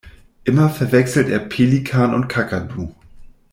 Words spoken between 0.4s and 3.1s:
Immer verwechselt er Pelikan und Kakadu.